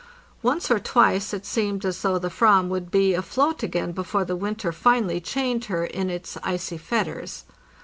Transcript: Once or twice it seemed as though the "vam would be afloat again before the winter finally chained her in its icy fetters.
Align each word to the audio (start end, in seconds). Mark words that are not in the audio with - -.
Once 0.41 0.71
or 0.71 0.79
twice 0.79 1.31
it 1.31 1.45
seemed 1.45 1.85
as 1.85 2.01
though 2.01 2.17
the 2.17 2.27
"vam 2.27 2.69
would 2.69 2.89
be 2.89 3.13
afloat 3.13 3.61
again 3.61 3.91
before 3.91 4.25
the 4.25 4.35
winter 4.35 4.71
finally 4.71 5.21
chained 5.21 5.65
her 5.65 5.85
in 5.85 6.09
its 6.09 6.39
icy 6.41 6.79
fetters. 6.79 7.43